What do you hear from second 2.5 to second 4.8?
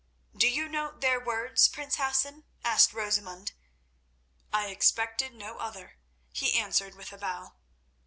asked Rosamund. "I